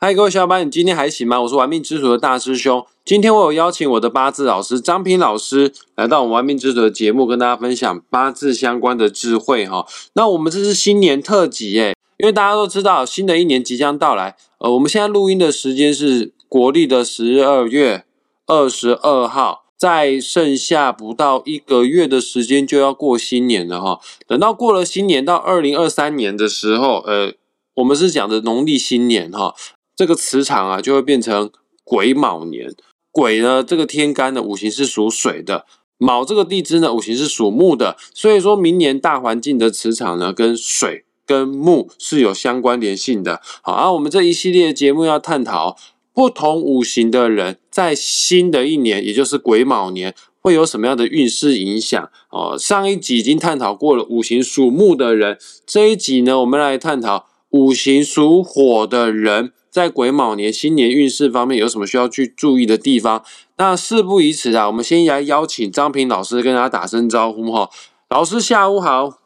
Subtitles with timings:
[0.00, 1.40] 嗨，各位小伙伴，你今天还行吗？
[1.42, 2.86] 我是玩命之徒的大师兄。
[3.04, 9.84] 今天我有邀请我的八字老师张平老师来到我们玩命之徒的节目，跟大家分享八字相关的智慧哈。
[10.12, 14.36] 那我们这是新年特辑耶，因为大家都知道新的一年即将到来。
[14.58, 18.04] 呃，我们现在录音的时间是国历的十二月
[18.46, 23.98] 二十二号，在剩下不到一个月的时间就要过新年了哈。
[24.28, 27.32] 等到过了新年到二零二三年的时候，呃，
[27.74, 29.56] 我们是讲的农历新年哈。
[29.98, 31.50] 这个磁场啊，就会变成
[31.82, 32.72] 癸卯年。
[33.10, 35.64] 癸呢，这个天干的五行是属水的；
[35.96, 37.96] 卯这个地支呢，五行是属木的。
[38.14, 43.40] 所以说明年大环境的磁场呢，跟水跟木是有相关联性的。
[43.60, 45.76] 好，啊我们这一系列节目要探讨
[46.14, 52.08] 不同五行的人在新的一年，也就是癸卯年，会有什么样的运势影响？
[52.30, 55.36] 哦，上一集已经探讨过了五行属木的人，
[55.66, 59.54] 这一集呢，我们来探讨五行属火的人。
[59.70, 63.24] 在癸卯年新年运势方面有什么需要去注意的地方？
[63.56, 67.68] 那事不宜迟啊，我们先来邀请张平老师跟大家打声招呼哈。
[68.08, 69.18] 老师下午好，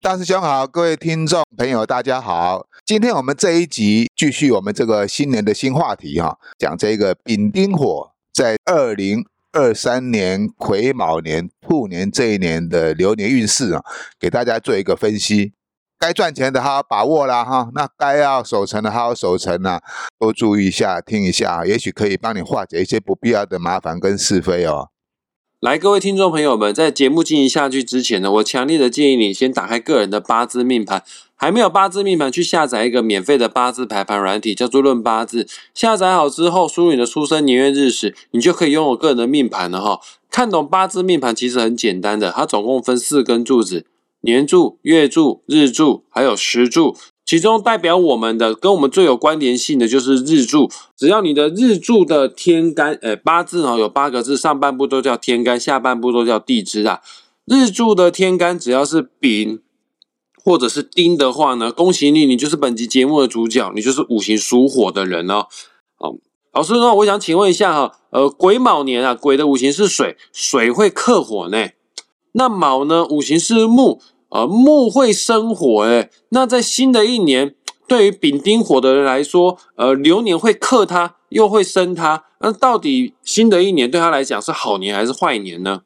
[0.00, 2.66] 大师兄好，各位听众朋友大家好。
[2.84, 13.84] 今天我们这一集继续我们这个新年的新话题哈，讲这个丙丁火在二零二三年癸卯年兔年这一年的流年运势啊，
[14.18, 15.52] 给大家做一个分析。
[16.02, 19.78] 该赚钱的好好把握啦哈，那该要守成的好好守成呐，
[20.18, 24.88] 多注意一下，听一下，也许可以帮你化解一些不必要的麻烦跟是非哦。
[25.60, 31.04] 来，各位听众朋友们，在节目进行下去之前呢，我强烈的建议你先打开个人的八字命盘，
[31.36, 35.46] 还没有八字命盘，去下载一个免费的八字排盘软体，叫做论八字。
[35.72, 40.00] 下载好之后，输入你的出生年月日时，你就可以拥有个人的命盘了哈。
[40.28, 43.86] 看懂八字命盘其实很简单的，它总共分四根柱子。
[44.22, 50.70] 年柱、月柱、日柱，还有时柱，其中代表我们的、跟我们最有关联性的就是日柱。
[50.96, 57.00] 只要你的日柱的天干，诶，八字哦，有八个字，上半部都叫天干，下半部都叫地支啊。
[57.44, 59.60] 日柱的天干只要是丙
[60.44, 65.46] 或者是丁的话呢，恭喜你，你就是本集节目的主角，你就是五行属火的人哦。
[65.98, 66.16] 哦，
[66.52, 71.70] 老师呢，我想请问一下哈，呃，癸卯年啊，癸的五行是水，水会克火呢？
[72.34, 74.00] 那卯呢，五行是木。
[74.32, 77.54] 呃，木会生火，诶那在新的一年，
[77.86, 85.82] 对于丙丁火的人来说，呃，流年会克他，又会生他，那到底新的一年对他来讲是好年还是坏年呢？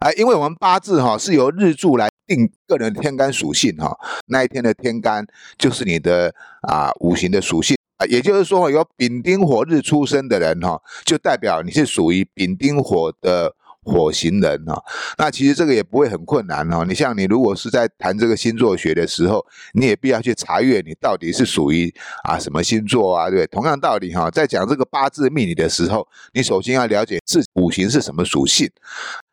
[0.00, 5.26] 哎，因为我们八字哈是由日柱来定个人天干属性哈，那一天的天干
[5.56, 6.34] 就是你的
[6.68, 13.54] 啊五行的属性啊，也就是说有丙丁火日出生的人哈，就代表你是属于丙丁火的。
[13.88, 14.82] 火星人哈，
[15.16, 16.84] 那其实这个也不会很困难哈。
[16.86, 21.92] 你像你如果是在谈这个星座学的时候，你也必要去查阅你到底是属于
[22.24, 28.70] 啊什么星座啊，对同样道理哈，在讲这个八字命理的时候，你首先要了解自五行是什么属性。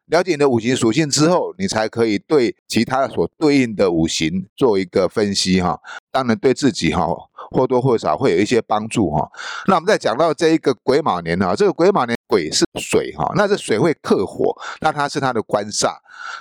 [0.08, 5.80] 了解你的五行属性之后，你才可以对其他所对应的五行做一个分析哈。
[6.12, 7.08] 当然对自己哈
[7.50, 9.28] 或多或少会有一些帮助哈。
[9.66, 15.96] 那我们再讲到这一个癸卯年哈，这个癸卯年鬼是水哈，那这水会克火，那它是它的官煞。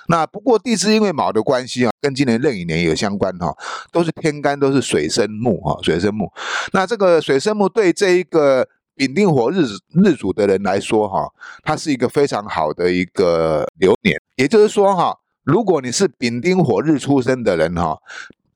[0.09, 3.57] 那不过地支因为卯的关系啊，跟今年壬寅年有相关哈，
[3.93, 6.33] 都是天干都是水生木哈，水生木。
[6.73, 8.67] 那这个水生木对这一个。
[8.97, 9.65] 丙丁火日
[10.05, 11.29] 日主的人来说，哈，
[11.65, 14.17] 它是一个非常好的一个流年。
[14.37, 17.99] 也就是说，哈，如果你是丙丁火日出生的人，哈，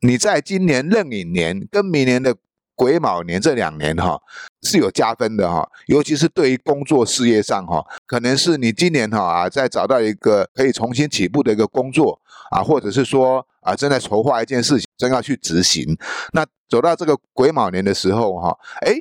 [0.03, 2.37] 你在今年壬寅年跟明年的
[2.77, 4.21] 癸卯年这两年，哈，
[4.69, 5.69] 是有加分的，哈。
[5.87, 12.21] 尤其是对于工作事业上，哈，可能是你今年哈啊，在找到一个可以重新起步的一个工作
[12.51, 15.97] 啊，或者是说啊，正在筹划一件事情，正要去执行。
[16.33, 18.95] 那走到这个癸卯年的时候，哈，哎。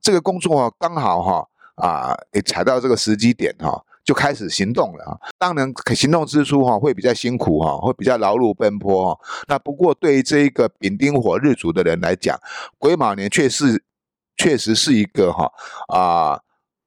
[0.00, 5.18] 这个工作刚好哈啊，你踩到这个时机点哈，就开始行动了啊。
[5.36, 9.20] 当然，行动之初哈会比较辛苦哈，会比较劳碌奔波哈。
[9.48, 12.38] 那不过对于这一个丙丁火日主的人来讲，
[12.78, 13.82] 癸卯年却是
[14.38, 15.52] 确实是一个哈
[15.88, 16.40] 啊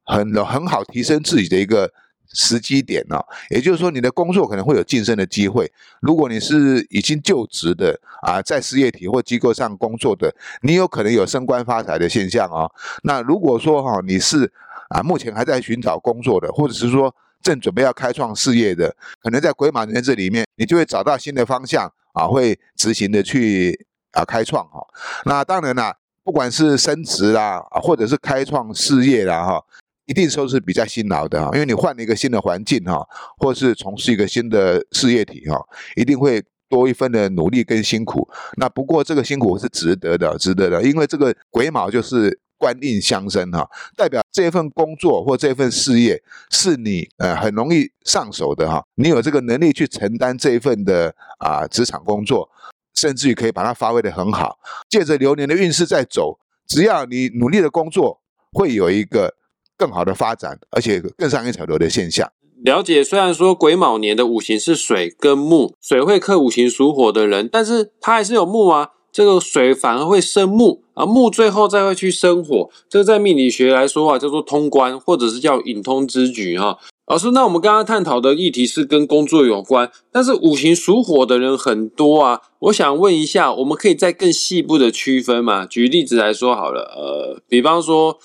[0.04, 1.92] 很很好提升自己的一个。
[2.34, 5.70] 时机点呢，也就是说，你的工作可能会有晋升的机会。
[6.00, 12.72] 如果你是已经就职的啊，在事业体或机构上工作的，你有可能有升官发财的现象哦。
[13.02, 14.50] 那如果说哈，你是
[14.88, 23.78] 啊，目前还在寻找工作的，或者是说正准备要开创事业的，可能在癸卯年这里面，你就会找到新的方向啊，会执行的去
[24.12, 24.82] 啊开创哈。
[25.26, 25.94] 那当然啦，
[26.24, 29.64] 不管是升职啦，或者是开创事业啦哈。
[30.06, 33.06] 一定说是比较辛劳的哈，因为你换了一个新的环境哈，
[33.38, 35.56] 或是从事一个新的事业体哈，
[35.94, 38.28] 一定会多一份的努力跟辛苦。
[38.56, 43.66] 那不过这个辛苦是值得的，值得的，因为这个癸卯就是官印相生哈，
[43.96, 46.20] 代表这份工作或这份事业
[46.50, 52.50] 是你呃很容易上手的哈，你有这个能力去承担这一份的啊职场工作，
[52.94, 54.58] 甚至于可以把它发挥的很好。
[54.88, 58.20] 借着流年的运势在走，只要你努力的工作，
[58.52, 59.34] 会有一个
[59.76, 62.30] 更好的发展，而且更上一层楼的现象。
[62.64, 68.90] 了解，虽然说癸卯年的五行是水跟木，水会克五行属火的人，但是它还是有木啊。
[69.10, 76.78] 这个水反而会生木啊，木最后再会去生火，这个在命理学来说啊，叫做通关，或者是叫引通之举哈。
[77.12, 85.66] 老师，那我们刚刚探讨的议题是跟工作有关，但是五行属火的人很多啊，我想问一下，我们可以再更细部的区分吗？
[85.66, 88.18] 举例子来说好了，呃，比方说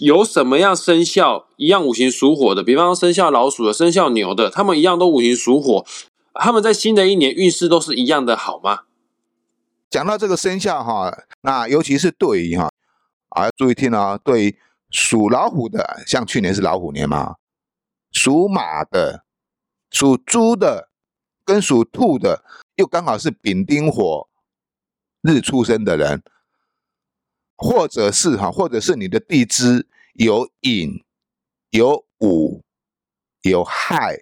[0.00, 5.86] 有什么样生肖一样五行属火的，比方生肖老鼠的、生肖牛的，他们一样都五行属火，
[6.34, 8.80] 他们在新的一年运势都是一样的好吗？
[9.88, 12.68] 讲到这个生肖哈，那尤其是对于哈
[13.28, 14.56] 啊，注意听哦，对于
[14.90, 17.36] 属老虎的，像去年是老虎年嘛，
[18.12, 19.24] 属马的、
[19.90, 20.90] 属猪的
[21.44, 22.44] 跟属兔的，
[22.76, 24.28] 又刚好是丙丁火
[25.22, 26.22] 日出生的人，
[27.56, 31.02] 或者是哈，或者是你的地支有寅、
[31.70, 32.62] 有午、
[33.40, 34.18] 有亥、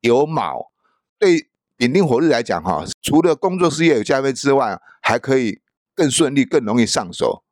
[0.00, 0.70] 有卯，
[1.18, 1.48] 对。
[1.80, 5.60] 丙丁火日来讲，哈，除了工作事业有加分之外，还可以
[5.94, 7.44] 更顺利、更容易上手。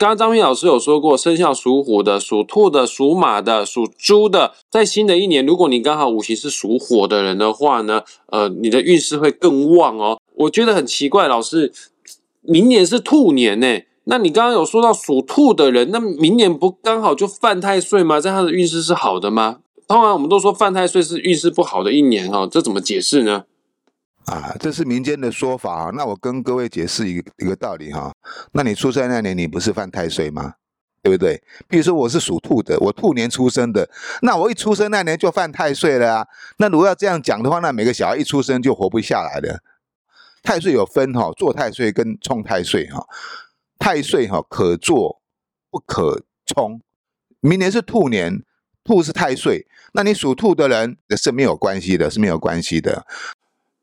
[0.00, 10.18] 刚刚张明老师有说过，生肖属虎的、属兔的、属马的、属猪的，在新的一年，如果你刚好五行是属火的人的话呢，呃，你的运势会更旺哦。
[10.36, 11.70] 我觉得很奇怪，老师，
[12.40, 18.18] 明年是兔年呢，那你刚刚有说到属兔的人，那明年不刚好就犯太岁吗？
[18.18, 19.58] 在他的运势是好的吗？
[19.86, 23.44] 当然，我们都说犯太岁是运势不好的一年哦，这怎么解释呢？
[24.26, 25.90] 啊，这是民间的说法啊。
[25.94, 28.12] 那我跟各位解释一个一个道理哈。
[28.52, 30.54] 那你出生那年，你不是犯太岁吗？
[31.02, 31.42] 对不对？
[31.66, 33.88] 比如说我是属兔的，我兔年出生的，
[34.20, 36.26] 那我一出生那年就犯太岁了啊。
[36.58, 39.60] 那如果要这样讲的话，那每个小孩一出生就活不下来了。
[40.42, 43.06] 太岁有分哈，坐太岁跟冲太岁哈。
[43.78, 45.22] 太岁哈可坐
[45.70, 46.82] 不可冲。
[47.40, 48.42] 明年是兔年，
[48.84, 53.06] 兔是太岁，那你属兔的人也是没有关系的，是没有关系的。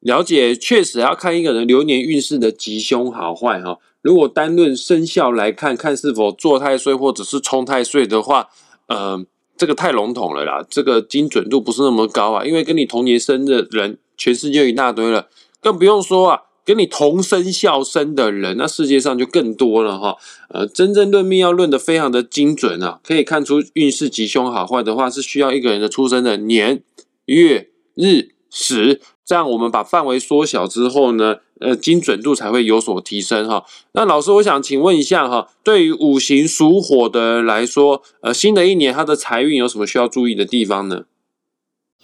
[0.02, 3.78] 了解，确实要看一个人流年运势的吉凶好坏哈。
[4.02, 8.48] 如果单论生肖来看，看是否坐太岁或者是冲太岁的话，
[8.88, 9.26] 呃，
[9.58, 12.46] 这个太笼统了啦，这个精准度不是那么高啊。
[12.46, 15.28] 因为跟你同年生的人，全世界一大堆了，
[15.60, 20.16] 更不用说啊，跟你同生肖生的人，那世界上就更多了哈。
[20.50, 26.84] 呃，真正论命要论的非常的精准啊，可以看出运势吉凶好坏的话，是需要一个人的出生的年
[27.26, 29.02] 月日十。
[29.26, 33.66] 这样，我们把范围缩小之后呢，呃，精准度才会有所提升哈。
[33.92, 41.04] 那老师，我想请问一下哈，对于五行属火的人来说，呃，新的一年他的财运有什么需要注意的地方呢？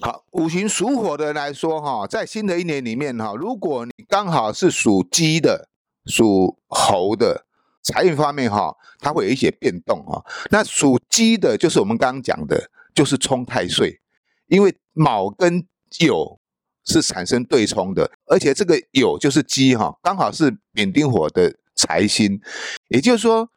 [0.01, 5.69] 好，五行属火的人来说哈，在新的一年里面哈，如果你刚好是属鸡的、
[6.05, 7.45] 属猴的，
[7.81, 10.21] 财运方面哈，它会有一些变动哈。
[10.51, 14.01] 那属鸡的，就是我们刚刚讲的，就是冲太岁，
[14.47, 15.65] 因为卯跟
[15.99, 16.39] 酉。
[16.85, 22.41] 是产生对冲的，而且这个酉就是鸡哈，刚好是丙丁火的财星，
[22.89, 23.49] 也就是说，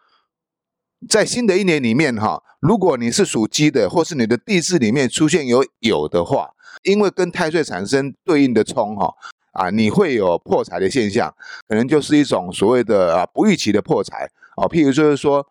[1.09, 6.50] 在新的一年里面哈，如果你是属鸡的，或是你的地支里面出现有酉的话，
[6.85, 9.12] 因为跟太岁产生对应的冲哈，
[9.50, 11.35] 啊，你会有破财的现象，
[11.66, 15.45] 可能就是一种所谓的啊不预期的破财啊，譬如就是说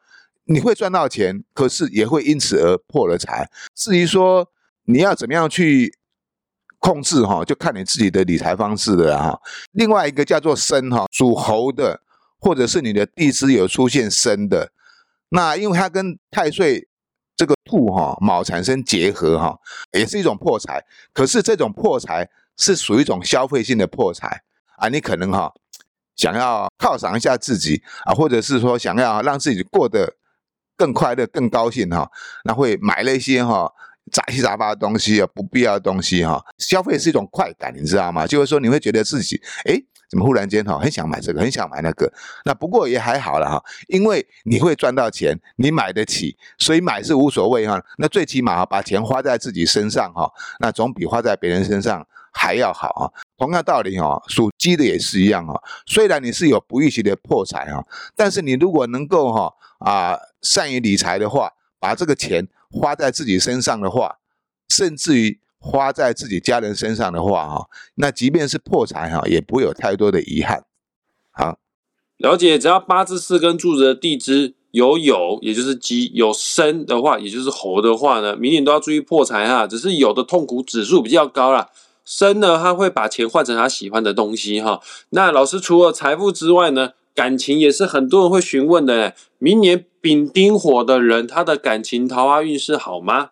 [0.46, 3.52] 你会赚到钱，可是也会因此而破了财。
[3.76, 4.50] 至于说
[4.86, 5.94] 你要怎么样去。
[6.86, 9.42] 控制哈，就看你自己的理财方式的哈。
[9.72, 12.00] 另外一个叫做生哈，属猴的，
[12.38, 14.70] 或者是你的地支有出现生的，
[15.30, 16.88] 那因为它跟太岁
[17.36, 19.58] 这个兔哈卯产生结合哈，
[19.94, 20.86] 也是一种破财。
[21.12, 24.44] 可是这种破财是属于一种消费性的破财
[24.78, 25.52] 啊，你可能哈
[26.16, 30.14] 想要犒赏一下自己啊，或者是说想要让自己过得
[30.78, 32.08] 更快乐、更高兴哈，
[32.44, 33.74] 那会买了一些哈。
[34.12, 38.28] 杂七杂八的东西啊，不必要的东西哈，消费是一种快感，你知道吗？
[38.28, 42.12] 就是说你会觉得自己，哎，怎么忽然间哈，很想买这个，很想买那个。
[42.46, 47.84] 那不过也还好了哈，因为你会赚到钱，你买得起，所以买是无所谓哈。
[47.98, 53.10] 那最起码把钱花在自己身上哈，那总比花在别人身上还要好啊。
[53.38, 55.60] 同样道理哈，属鸡的也是一样哈。
[55.88, 57.84] 虽然你是有不预期的破财哈，
[58.16, 62.48] 但是你如果能够哈啊善于理财的话，把这个钱。
[62.72, 64.18] 花在自己身上的话，
[64.70, 70.64] 甚至于花在自己家人身上的话，哈，那即便是破财哈，也不会有太多的遗憾。
[71.32, 71.58] 好，
[72.18, 79.66] 了解，只要八字四根柱子的地支有酉，也就是鸡；有申的话，也就是猴的话呢，明年都要注意破财哈。
[79.66, 81.70] 只是酉的痛苦指数比较高啦。
[82.04, 84.80] 申呢，他会把钱换成他喜欢的东西哈。
[85.10, 89.16] 那老师除了财富之外呢，感情也是很多人会询问的。
[89.40, 93.32] 明年丙丁火的人，他的感情桃花运势好吗？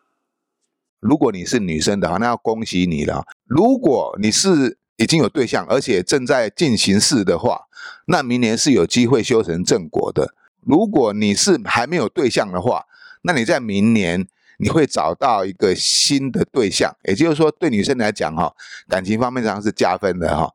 [0.99, 3.23] 如果你是女生的话，那要恭喜你了。
[3.45, 7.67] 如果你是已经有对象，而且正在进行式的话，
[8.07, 10.33] 那明年是有机会修成正果的。
[10.61, 12.85] 如果你是还没有对象的话，
[13.21, 14.27] 那你在明年
[14.57, 18.51] 你会找到一个新的对象，也就是说，对女生来讲哈，
[18.89, 20.51] 感情方面上是加分的哈，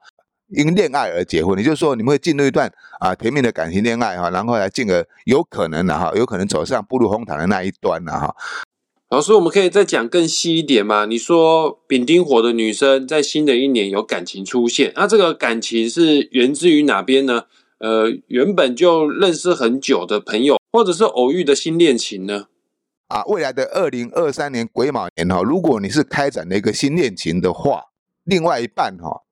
[0.49, 8.35] 因恋爱而结婚，也就是说，你们会进入一段啊甜蜜的感情恋爱哈，然后来进而有可能的哈，有可能走上步入红毯的那一端了哈。
[9.11, 11.07] 老师，我们可以再讲更细一点吗？
[11.07, 17.45] 你说丙丁火的女生在新的一年有感情出现，那这个感情是源自于哪边呢？
[17.79, 22.47] 呃，原本就认识很久的朋友，或者是偶遇的新恋情呢？
[23.07, 27.85] 啊，未来的二零二三年癸卯年哈，如果你是开展了一个新恋情的话，
[28.25, 29.23] 另外一半哈，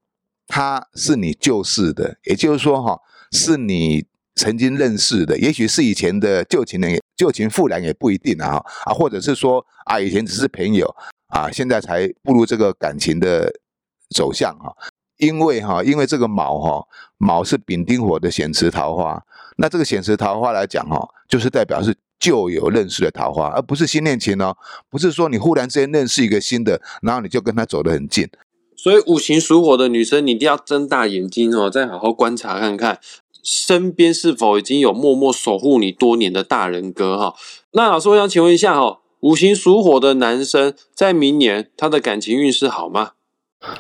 [0.56, 2.98] 他是你旧识的，也就是说哈，
[3.30, 10.88] 是你曾经认识的，也许是以前的旧情人，旧情复燃也不一定啊，啊，或者是说啊，以前只是朋友
[11.28, 13.52] 啊，现在才步入这个感情的
[14.14, 14.74] 走向哈。
[15.18, 16.86] 因为哈，因为这个卯哈，
[17.18, 19.22] 卯是丙丁火的显池桃花，
[19.58, 24.56] 那这个显池桃花来讲哈，就是代表是旧有认识的桃花，而不是新恋情哦，
[24.88, 28.26] 不是说你忽然之间认识一个新的，然后你就跟他走得很近。
[28.76, 33.00] 所以五行属火的女生，你一定要睁大眼睛哦，再好好观察看看，
[33.42, 37.34] 身边是否已经有默默守护你多年的大人哥哈。
[37.72, 43.12] 那老师，我想请问一下哈，五行属火的男生在明年他的感情运势好吗？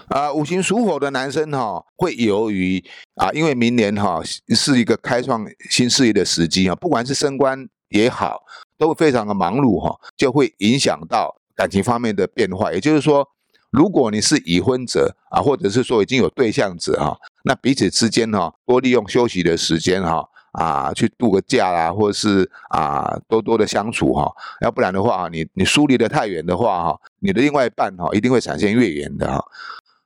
[0.08, 2.82] 啊，五行属火的男生哈，会由于
[3.14, 8.40] 啊，因为明年哈是一个开创新事业的时机啊，不管是升官也好，
[8.78, 12.72] 都非常的忙碌哈，就会影响到感情方面的变化。
[12.72, 13.28] 也就是说，
[13.76, 20.26] 如果你是已婚者啊，或者是说已经有对象者哈，那彼此之间哈，多利用休息的时间哈。
[20.56, 29.44] 啊，去度个假啦，或者是啊，多多的相处哈，要不然的话，你你疏离的太远的话哈，你的另外一半哈，一定会产生月圆的哈。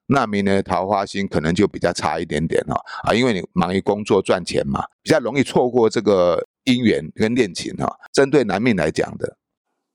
[0.07, 2.75] 那明年桃花星可能就比较差一点点哈
[3.05, 7.89] 啊，因为你忙于工作赚钱嘛，比较容易错过这个姻缘跟恋情哈。
[8.13, 9.37] 针对男命来讲的，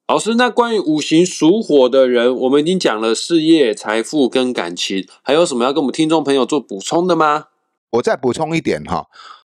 [0.07, 7.47] 老师，那关于五行属火的人，我们已经讲了事业、财富跟感情，还有什么要跟我们听众朋友做补充的吗？
[7.89, 9.07] 我再补充一点哈。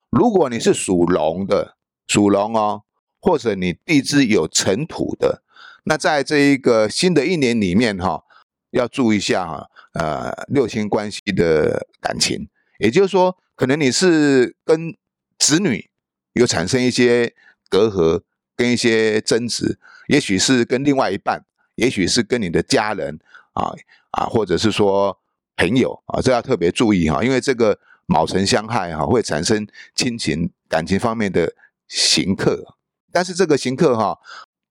[0.08, 2.84] 如果你是属龙的，属龙哦，
[3.20, 5.42] 或者你地支有尘土的，
[5.84, 8.24] 那在这一个新的一年里面哈，
[8.70, 12.48] 要注意一下哈，呃，六亲关系的感情，
[12.78, 14.96] 也就是说，可能你是跟
[15.38, 15.90] 子女
[16.32, 17.34] 有产生一些
[17.68, 18.22] 隔阂，
[18.56, 21.44] 跟一些争执，也许是跟另外一半，
[21.74, 23.18] 也许是跟你的家人
[23.52, 23.72] 啊
[24.10, 25.18] 啊，或者是说
[25.56, 27.78] 朋友啊，这要特别注意哈，因为这个。
[28.08, 31.52] 卯辰相害哈，会产生亲情感情方面的
[31.88, 32.64] 刑克，
[33.10, 34.16] 但是这个刑克哈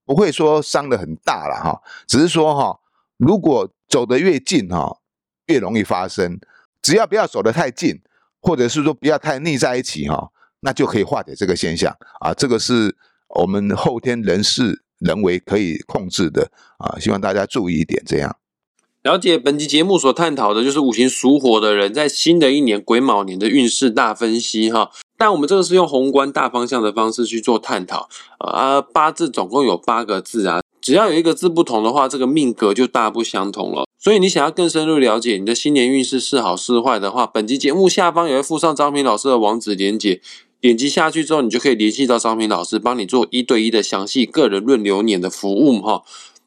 [0.05, 2.79] 不会说伤的很大了哈，只是说哈，
[3.17, 5.01] 如果走得越近哈，
[5.47, 6.39] 越容易发生，
[6.81, 8.01] 只要不要走得太近，
[8.39, 12.95] 或者是说不要太腻在一起哈，那就可以化解这个现象啊，这个是
[13.29, 18.38] 我们后天人事人为可以控制的啊，希望大家注意一点这样。
[19.03, 33.86] 了解本集节目所探讨的就是五行属火的人在新的一年癸卯年的运势大分析哈，但我们这个是用宏观大方向的方式去做探讨啊，八字总共有八个字啊，只要有一个字不同的话，这个命格就大不相同了。
[34.00, 40.22] 所以你想要更深入了解你的新年运势是好是坏的话，本集节目下方也会附上张平老师的网址连接，
[40.65, 46.01] 点击下去之后，你就可以联系到张平老师，帮你做一对一的详细个人论流年的服务哈。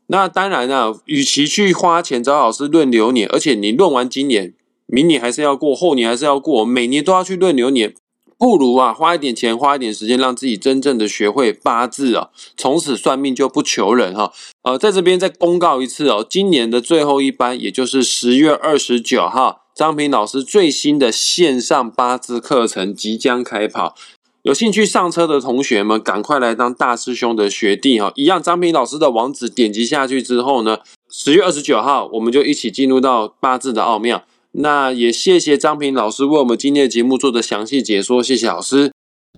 [0.08, 4.54] 那当然啊，与其去花钱找老师论流年，而且你论完今年，
[4.86, 7.94] 明年还是要过，后年还是要过，每年都要去论流年，
[8.36, 14.32] 不如啊花一点钱，花一点时间，让自己真正的学会八字啊，从此算命就不求人哈。
[14.64, 23.94] 呃，在这边再公告一次哦，今年的最后一班，也就是十月二十九号，张平老师最新的线上八字课程即将开跑。
[24.42, 28.10] 有兴趣上车的同学们，赶快来当大师兄的学弟哈！
[28.16, 34.24] 一样，张平老师的网址点击下去之后呢，十月二十九号，我们就一起进入到八字的奥妙。
[34.50, 38.90] 那也谢谢张平老师为我们今天的节目做的详细解说，谢谢老师。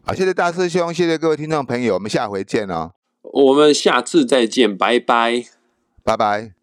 [0.02, 2.92] 好，谢谢大师兄，谢谢各位听众朋友，我们下回见哦。
[3.30, 5.44] 我们下次再见，拜拜，
[6.02, 6.59] 拜拜。